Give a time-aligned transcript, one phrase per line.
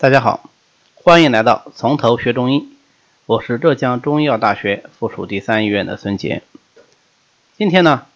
[0.00, 0.48] 大家好，
[0.94, 2.70] 欢迎来到从头学中医。
[3.26, 6.40] 我是浙江中医药大学附属第三医院的孙杰。
[7.58, 8.06] 今天呢，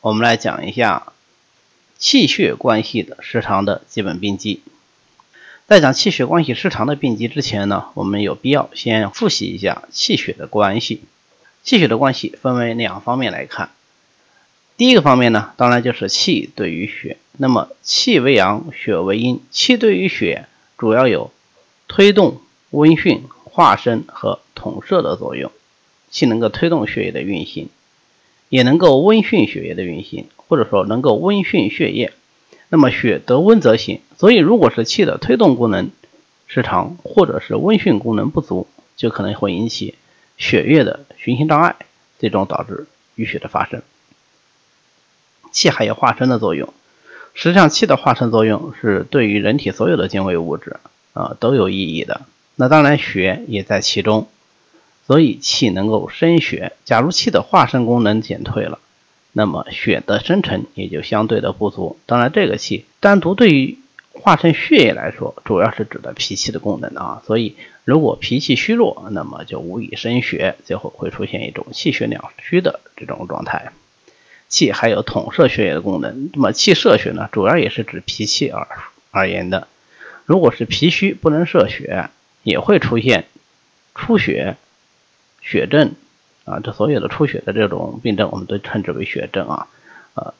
[0.00, 1.12] 我们来讲一下
[1.98, 4.62] 气血关系的失常的基本病机。
[5.66, 11.02] 在讲气血关系失常的病机之前呢，我们有必要先复习一下气血的关系。
[11.62, 13.68] 气血的关系分为两方面来看。
[14.78, 17.18] 第一个方面呢，当然就是气对于血。
[17.36, 20.46] 那么气为阳，血为阴，气对于血。
[20.78, 21.30] 主要有
[21.88, 22.40] 推动、
[22.70, 25.50] 温煦、化生和统摄的作用。
[26.08, 27.68] 气能够推动血液的运行，
[28.48, 32.12] 也能够温煦血液的运行，或者说能够温煦血液。
[32.68, 35.90] 那么血得温则行，所以如果是气的推动功能
[36.46, 38.66] 失常，或者是温煦功能不足，
[38.96, 39.96] 就可能会引起
[40.38, 41.76] 血液的循行障碍，
[42.18, 43.82] 最终导致淤血的发生。
[45.50, 46.72] 气还有化生的作用。
[47.38, 50.78] 实际上，气的化生作用是对于人体所有的精微物质
[51.12, 52.22] 啊都有意义的。
[52.54, 54.26] 那当然，血也在其中，
[55.06, 56.72] 所以气能够生血。
[56.86, 58.78] 假如气的化生功能减退了，
[59.32, 61.98] 那么血的生成也就相对的不足。
[62.06, 63.78] 当然，这个气单独对于
[64.14, 67.22] 化生血液来说，主要是指的脾气的功能啊。
[67.26, 73.72] 所以，如果脾气虚弱，那么就无以生血，最后会出现一种气血两虚的这种状态。
[74.48, 78.68] 气还有统摄血液的功能，那么气摄血呢，主要也是指脾气而
[79.10, 79.68] 而言的。
[80.24, 82.10] 如果是脾虚不能摄血，
[82.42, 83.26] 也会出现
[83.94, 84.56] 出血、
[85.42, 85.94] 血症
[86.44, 89.66] 啊，这所有的出血的这种病症，我们都称之为血症啊。
[90.14, 90.34] 呃，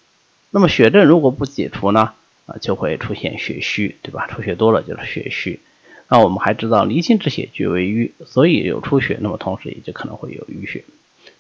[0.51, 2.13] 那么血症如果不解除呢，
[2.47, 4.27] 啊，就会出现血虚，对吧？
[4.27, 5.61] 出血多了就是血虚。
[6.09, 10.85] 那我们还知道离心之血聚为瘀，所以有出血，那么同时也就可能会有淤血。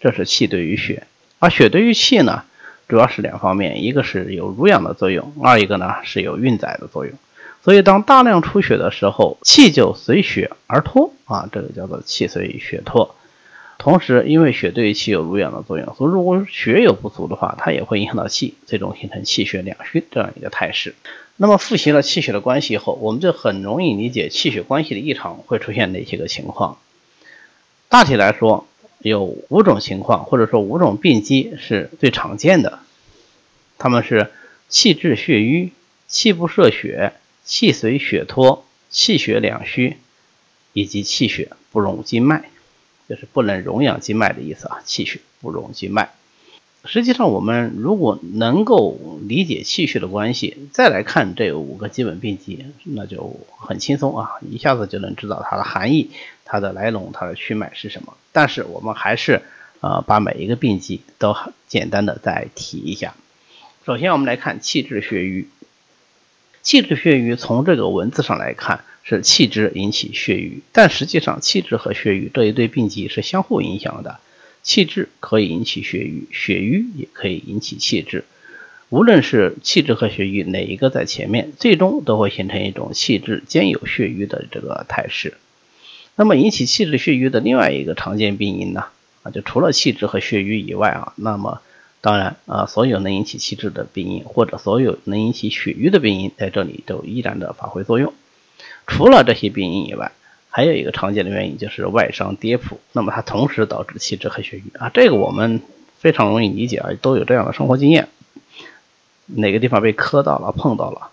[0.00, 1.06] 这是气对于血，
[1.38, 2.44] 而血对于气呢？
[2.88, 7.14] 主要是两方面，一个是有濡养的作用，二一个呢是有运载的作用。
[7.64, 13.16] 所以当大量出血的时候，气就随血而脱啊，这个叫做气随血脱。
[13.76, 20.94] 同时，因为血对于气有濡养的作用，所以如果血有不足的话，它也会影响到气，最终形成气血两虚这样一个态势。
[21.36, 26.78] 那么复习了气血的关系后，我们就很容易理解气血关系的异常会出现哪些个情况。
[27.88, 28.66] 大体来说。
[29.08, 32.80] 有五种情况，或者说五种病机是最常见的，
[33.78, 34.32] 他们是
[34.68, 35.72] 气滞血瘀、
[36.08, 37.12] 气不摄血、
[37.44, 39.96] 气随血脱、气血两虚，
[40.72, 42.44] 以及气血不容经脉，
[43.08, 44.80] 就是不能容养经脉的意思啊。
[44.84, 46.10] 气血不容经脉。
[46.84, 56.10] 实际上，我们如果能够理解气血的关系，再来看这五个基本病机，那就很轻松啊，一下子就能知道它的含义、
[56.46, 58.16] 它的来龙、它的去脉是什么。
[58.32, 59.42] 但是我们还是
[59.80, 61.36] 呃把每一个病机都
[61.68, 63.14] 简单的再提一下。
[63.84, 65.48] 首先，我们来看气滞血瘀。
[66.62, 74.18] 气滞血瘀从这个文字上来看是气滞引起血瘀，但实际上气滞和血瘀这一对病机是相互影响的。
[74.64, 78.24] 气滞可以引起血瘀，血瘀也可以引起气滞。
[78.88, 85.34] 无论是气滞和血瘀哪一个在前面，最终都会形成一种气滞兼有血瘀的这个态势。
[86.16, 88.86] 那么引起气滞血瘀的另外一个常见病因呢？
[89.22, 91.60] 啊，就除了气滞和血瘀以外啊，那么
[92.00, 98.14] 当然啊，所有能引起气滞的病因或者所有能引起血瘀的病因在这里都依然的发挥作用。
[98.86, 100.12] 除了这些病因以外，
[100.48, 105.60] 还有一个常见的原因就是外伤跌扑，那么它同时导致气滞和血瘀啊，这个我们
[105.98, 108.08] 非常容易理解啊，都有这样的生活经验。
[109.26, 111.10] 哪个地方被磕到了、碰到了，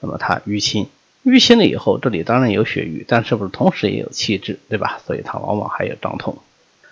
[0.00, 0.86] 那么它淤青，
[1.26, 5.00] 淤青了以后，这里当然有血瘀，但是不是同时也有气滞，对吧？
[5.04, 6.38] 所以它往往还有胀痛。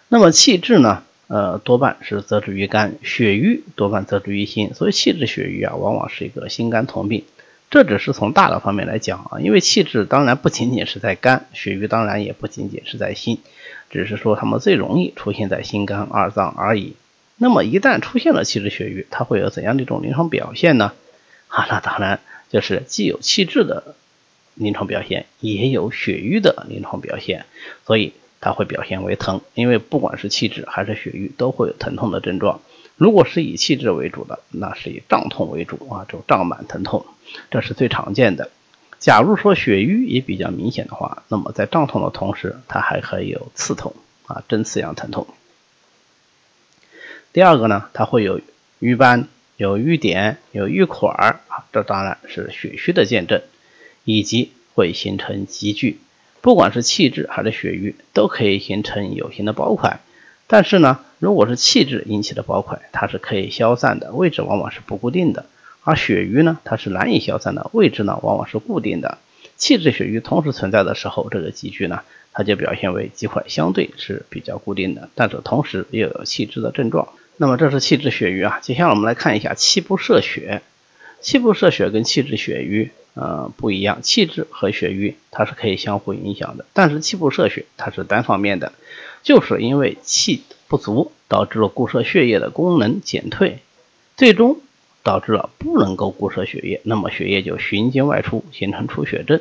[0.09, 7.23] 那么气滞呢，呃，多半是则之于肝，血瘀多半则之于心，所以气滞血瘀啊，往往是一个心肝同病。
[7.71, 13.39] 这只是从大的方面来讲啊，因为气滞当然不仅仅是在肝，血瘀当然也不仅仅是在心，
[13.89, 16.95] 只是说它们最容易出现在心肝二脏而已。
[17.37, 20.93] 那么一旦出现了气滞血瘀，它会有怎样的一种临床表现呢？
[21.47, 22.19] 啊，那当然
[22.51, 23.95] 就是既有气滞的
[24.55, 27.45] 临床表现，也有血瘀的临床表现，
[27.87, 32.61] 所以它会表现为疼，因为不管是气滞还是血瘀，都会有疼痛的症状。
[32.97, 37.05] 如果是以气滞为主的，那是以胀痛为主啊，就胀满疼痛，
[37.51, 38.51] 这是最常见的。
[39.01, 43.95] 假如说血瘀也比较明显的话，那么在胀痛的同时，它还可以有刺痛
[44.27, 45.27] 啊，针刺样疼痛。
[47.33, 48.41] 第二个呢，它会有
[48.79, 49.27] 瘀斑、
[49.57, 53.43] 有瘀点、有瘀块儿啊，这当然是血虚的见证，
[54.05, 55.99] 以及会形成积聚。
[56.41, 60.01] 不管是气滞还是血瘀，都可以形成有形的包块。
[60.47, 65.45] 但是呢，如果是气滞引起的包块，它是可以消散的，位置往往是不固定的；
[65.83, 69.17] 而血瘀呢，它是难以消散的，位置呢往往是固定的。
[69.57, 72.03] 气滞血瘀同时存在的时候，这个积聚呢，
[72.33, 77.09] 它就表现为积块相对是比较固定的，但是同时又有气滞的症状。
[77.39, 78.59] 那么这是气滞血瘀啊。
[78.61, 80.61] 接下来我们来看一下气不摄血。
[81.23, 88.73] 气不摄血跟气滞血瘀呃不一样，气滞和血瘀它是可以相互影响的，但是气不摄血它是单方面的，
[89.23, 93.61] 就是因为气不足导致了固摄血液的功能减退，
[94.17, 94.61] 最终
[95.03, 99.41] 导致了不能够固摄血液，那么血液就循经外出，形成出血症。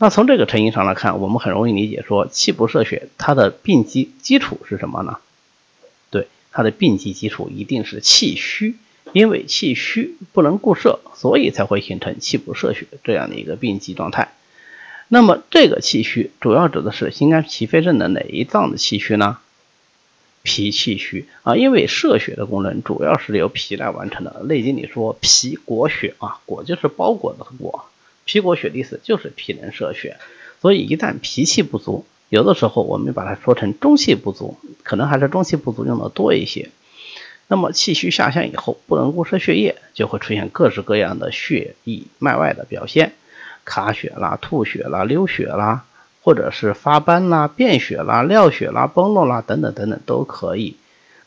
[0.00, 5.18] 那从这个成因上来看，我们很容易理解说气不摄血它的病机基础是什么呢？
[6.10, 8.76] 对，它的病机基础一定是气虚。
[9.12, 14.32] 因为气虚不能固摄，所以才会形成气不摄血这样的一个病机状态。
[15.08, 19.38] 那么这个气虚主要指的是心肝脾肺肾的哪一脏的气虚呢？
[20.42, 24.40] 脾气虚啊，因为摄血的功能主要是由脾来完成的。
[24.46, 27.86] 《内经》里说脾裹血啊，裹就是包裹的裹，
[28.24, 30.16] 脾裹血的意思就是脾能摄血。
[30.62, 36.70] 所以一旦脾气不足，有的时候我们把它说成中气不足，可能还是中气不足用的多一些。
[37.50, 43.14] 那么气虚下降以后，不能固摄血液，就会出现各式各样的血溢脉外的表现，
[43.64, 45.84] 卡血啦、吐血啦、流血啦，
[46.22, 50.76] 或者是发斑啦、便血啦、尿血啦、崩漏啦等等等等都可以。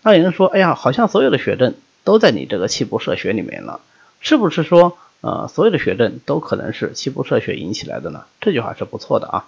[0.04, 1.74] 那有人说，哎呀，好像所有的血症
[2.04, 3.82] 都在你这个气不摄血里面了，
[4.20, 8.26] 是不是说，呃，所有的血症都可能是气不摄血引起来的呢？
[8.40, 9.48] 这句话是不错的啊，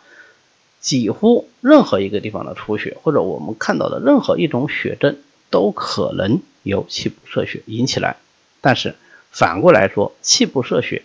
[0.80, 5.18] 几乎任何一个地方的出血，或者我们看到的任何一种血症，
[5.52, 6.42] 都可能。
[6.64, 8.18] 由气不摄血引起来，
[8.62, 8.96] 但是
[9.32, 11.04] 反过来说，气不摄血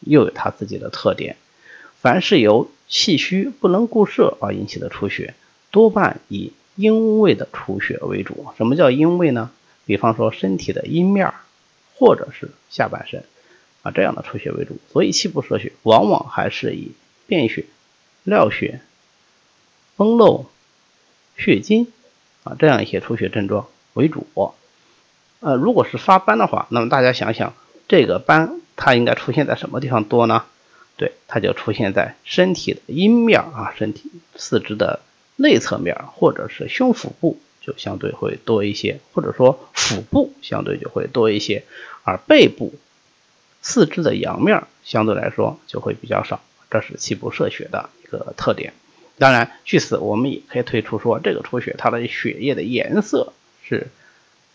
[0.00, 1.36] 又有它自己的特点。
[2.00, 5.34] 凡是由气虚不能固摄而引起的出血，
[5.70, 8.46] 多半以阴位的出血为主。
[8.56, 9.50] 什么叫阴位呢？
[9.84, 11.34] 比方说身体的阴面
[11.96, 13.24] 或者是下半身
[13.82, 14.78] 啊这样的出血为主。
[14.92, 16.92] 所以气不摄血往往还是以
[17.26, 17.66] 便血、
[18.22, 18.80] 尿血、
[19.96, 20.46] 崩漏、
[21.36, 21.92] 血精
[22.44, 23.66] 啊这样一些出血症状。
[23.94, 24.26] 为主，
[25.40, 27.54] 呃，如果是发斑的话，那么大家想想，
[27.88, 30.44] 这个斑它应该出现在什么地方多呢？
[30.96, 35.00] 对，它就出现在身体的阴面啊，身体四肢的
[35.36, 41.64] 内侧面，或者是胸腹部就相对会多一些，或者说腹部相对就会多一些，
[42.04, 42.74] 而背部
[43.62, 46.40] 四肢的阳面相对来说就会比较少，
[46.70, 48.74] 这是气不摄血的一个特点。
[49.18, 53.32] 当然，据此我们也可以推出说，这个出血它的血液的颜色。
[53.70, 53.86] 是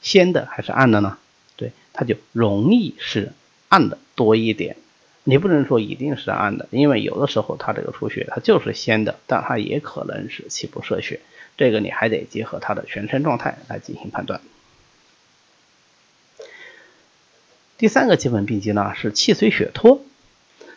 [0.01, 1.17] 鲜的还是暗的呢？
[1.55, 3.31] 对，它就容易是
[3.69, 4.75] 暗的多一点。
[5.23, 11.21] 你不能说一定是暗的，因为有的时候它这个出血它就是鲜的，但它也可能是气不摄血。
[11.57, 14.41] 这个你还得结合它的全身状态来进行判断。
[17.77, 20.03] 第三个基本病机呢是气随血脱。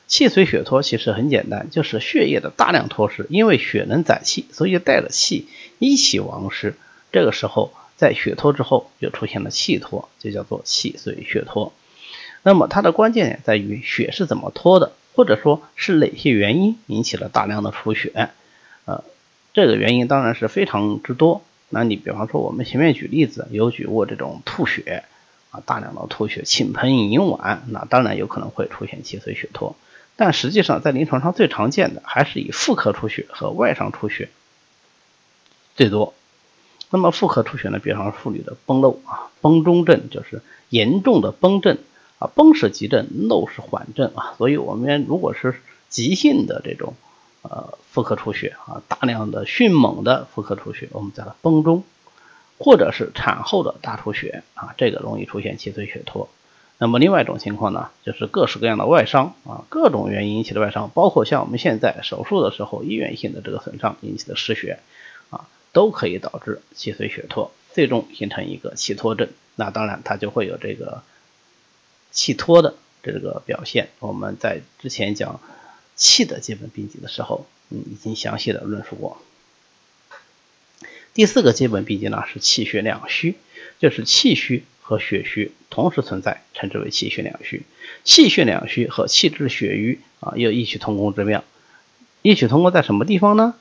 [0.06, 5.48] 气随血脱其实很简单，就是血液的大量脱失，因为血能载气，所以带着气
[5.80, 6.76] 一起亡失。
[7.10, 7.74] 这个时候。
[7.98, 11.74] 在血脱之后，就出现了气脱，就叫做气随血脱。
[12.42, 18.30] 那么它的关键点在于血是怎么脱的，或者说是哪些原因引起了大量的出血？
[18.84, 19.02] 呃，
[19.52, 21.42] 这个原因当然是非常之多。
[21.68, 25.02] 那你比方说我们前面举例子，有举过这种吐血
[25.50, 29.74] 啊，大量的吐血，倾盆饮碗，那当然有可能会出现气随血脱。
[30.14, 34.30] 但实际上在临床上最常见的还是以妇科出血和外伤出血
[35.76, 36.14] 最多。
[36.90, 37.78] 那么妇科出血呢？
[37.78, 40.40] 比方说妇女的崩漏啊，崩中症就是
[40.70, 41.76] 严重的崩症
[42.18, 44.34] 啊，崩是急症，漏是缓症啊。
[44.38, 46.94] 所以我们如果是急性的这种
[47.42, 51.84] 呃妇科出血啊，大量的迅猛的妇科出血，我们叫它崩中，
[52.58, 56.28] 或者是产后的大出血啊，这个容易出现气随血脱。
[56.78, 64.78] 那么另外一种情况呢，就是各式各样的外伤啊，各种原因引起的外伤，包括像我们现在手术的时候医源性的这个损伤引起的失血。
[65.78, 69.28] 都可以导致气随血脱，最终形成一个气脱症。
[69.54, 71.04] 那当然，它就会有这个
[72.10, 73.90] 气脱的这个表现。
[74.00, 75.40] 我们在之前讲
[75.94, 79.22] 气的基本病机的时候，嗯，已经详细的论述过。
[81.14, 83.36] 第四个基本病机呢是气血两虚，
[83.78, 87.62] 就是气虚和血虚同时存在，称之为气血两虚。
[88.02, 91.44] 气血两虚和气滞血瘀啊有异曲同工之妙。
[92.22, 93.54] 异曲同工在什么地方呢？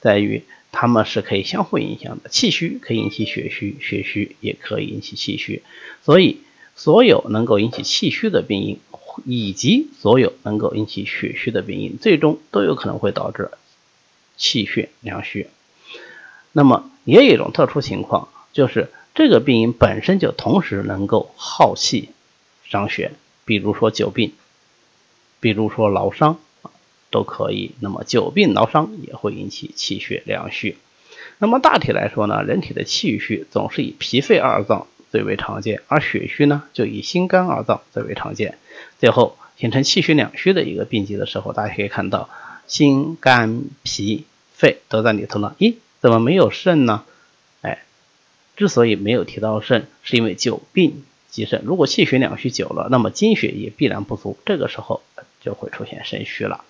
[0.00, 0.44] 在于。
[0.76, 5.62] 它们是可以相互影响的，气虚可以引起血虚，血虚也可以引起气虚，
[6.02, 6.40] 所以
[6.74, 8.78] 所有能够引起气虚的病因，
[9.24, 13.52] 以及所有能够引起血虚的病因，最终都有可能会导致
[14.36, 15.46] 气血两虚。
[16.50, 22.10] 那么也有一种特殊情况，就是这个病因本身就同时能够耗气
[22.64, 23.12] 伤血，
[23.44, 24.32] 比如说久病，
[25.38, 26.40] 比如说劳伤，
[27.14, 27.70] 都可以。
[27.78, 30.76] 那么久病劳伤也会引起气血两虚。
[31.38, 38.58] 那么大体来说呢，人体的气虚总是以脾肺二脏最为常见，而血虚呢就以心肝二脏最为常见。
[38.98, 42.28] 最后形成气血两虚的一个病机的时候，大家可以看到
[42.66, 45.54] 心肝脾肺都在里头呢。
[45.58, 47.04] 咦，怎么没有肾呢？
[47.62, 47.84] 哎，
[48.56, 51.62] 之所以没有提到肾，是因为久病积肾。
[51.64, 55.02] 如果气血两虚久了，那么精血也必然不足，这个时候
[55.40, 56.64] 就会出现肾虚了。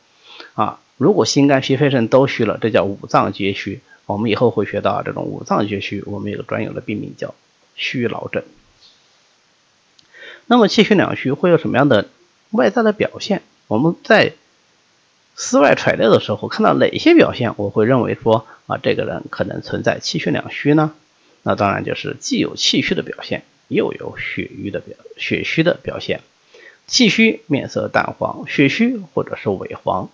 [0.55, 3.81] 啊，如果心肝脾肺肾都虚了，这叫五脏皆虚。
[4.07, 7.35] 我们以后会学到这种五脏皆虚，我们有个专有的病名叫
[7.75, 8.43] 虚劳症。
[10.47, 12.09] 那么气血两虚会有什么样的
[12.51, 13.43] 外在的表现？
[13.67, 14.35] 我们在
[15.35, 20.93] 思外揣料的时候，看到哪些表现，我会认为说啊，这个人可能存在气血两虚呢？
[21.43, 26.21] 那当然就是既有气虚的表现，又有血瘀的表血虚的表现。
[26.87, 30.11] 气虚面色淡黄，血虚或者是萎黄。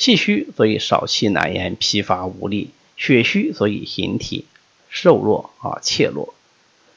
[0.00, 2.70] 气虚所以少气难言，疲乏无力。
[2.96, 4.46] 血虚所以形体
[4.88, 6.32] 瘦弱啊怯弱，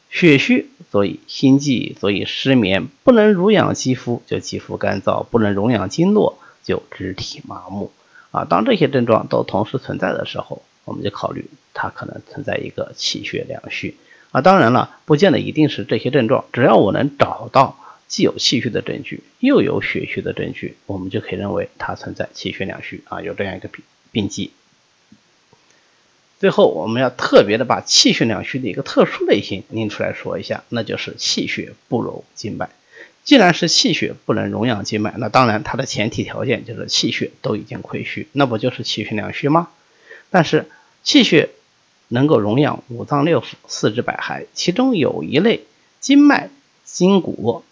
[0.10, 7.92] 血虚所以心悸，所以失眠，不能濡养肌肤就肌肤干燥，不能濡养经络就肢体麻木
[8.32, 8.46] 啊。
[8.46, 13.98] 当这些症状都同时存在的时候，我们就考虑它可能存在一个气血两虚
[14.32, 14.40] 啊。
[14.40, 17.78] 当然了，不见得一定是这些症状，只要我能找到
[18.14, 24.52] 既有气虚的证据，又有血虚的证据，我们就可以认为它存在气血两虚啊，有这样一个病病机。
[26.40, 32.70] 最后，我们要特别的把气血两虚的一个特殊类型拎出来说一下，那就是气血不容经脉。
[33.24, 39.70] 既然是气血不能容养经脉，那当然它的前提条件就是气血都已经亏虚，那不就是气血两虚吗？
[40.30, 40.70] 但是
[41.02, 41.50] 气血
[42.10, 45.64] 能够容养五脏六腑、四肢百骸，其中有一类
[46.00, 46.52] 经脉、
[46.84, 47.64] 筋骨、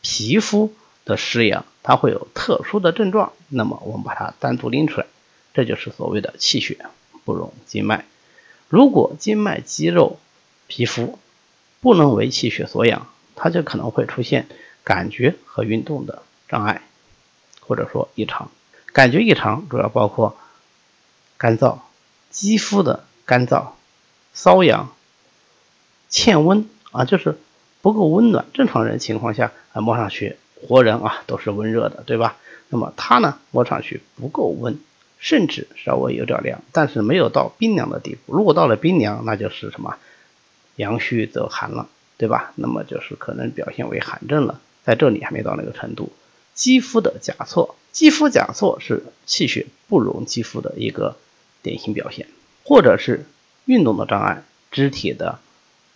[0.00, 3.32] 皮肤的失养，它会有特殊的症状。
[3.48, 5.06] 那么我们把它单独拎出来，
[5.54, 6.86] 这就是所谓的气血
[7.24, 8.04] 不容经脉。
[8.68, 10.18] 如果经脉、肌肉、
[10.66, 11.18] 皮肤
[11.80, 14.46] 不能为气血所养，它就可能会出现
[14.84, 16.82] 感觉和运动的障碍，
[17.60, 18.50] 或者说异常。
[18.92, 20.36] 感觉异常主要包括
[21.36, 21.78] 干燥、
[22.30, 23.72] 肌肤的干燥、
[24.34, 24.92] 瘙痒、
[26.08, 27.38] 欠温啊，就是
[27.82, 28.46] 不够温暖。
[28.54, 32.36] 正常人情况下啊，摸上去活人啊都是温热的，对吧？
[32.68, 34.78] 那么它呢，摸上去不够温。
[35.22, 38.34] 甚至稍微有点凉，但是没有到冰凉的地步。
[38.34, 39.98] 如果到了冰凉，那就是什么
[40.76, 42.54] 阳虚则寒了，对吧？
[42.54, 44.62] 那么就是可能表现为寒症了。
[44.82, 46.10] 在这里还没到那个程度。
[46.54, 51.16] 肌肤的甲错，肌肤甲错是气血不容肌肤的一个
[51.60, 52.26] 典型表现，
[52.64, 53.26] 或者是
[53.66, 55.38] 运动的障碍，肢体的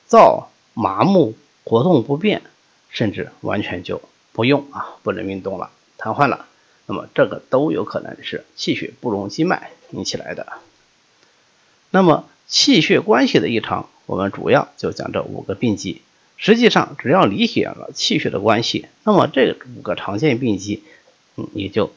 [0.06, 1.34] 燥麻木、
[1.64, 2.42] 活动不便，
[2.90, 4.02] 甚至完全就
[4.32, 6.46] 不用啊，不能运动了，瘫痪了。
[6.86, 10.46] 那么这个都有可能是气血不容经脉引起来的。
[11.90, 16.02] 那么气血关系的异常，我们主要就讲这五个病机。
[16.36, 20.82] 实际上，只要理解了气血的关系，那么这五个常见病机，
[21.36, 21.92] 嗯，你就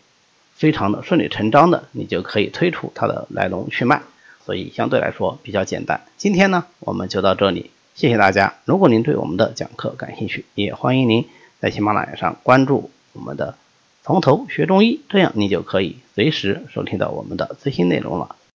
[0.55, 4.03] 非常的顺理成章的，你就可以推出它的来龙去脉。
[4.45, 6.05] 所以相对来说比较简单。
[6.15, 8.53] 今天呢，我们就到这里，谢谢大家。
[8.63, 11.25] 如果您对我们的讲课感兴趣，也欢迎您
[11.59, 13.55] 在喜马拉雅上关注我们的。
[14.03, 18.35] 从头学中医，这样你就可以随时收听到我们的最新内容了。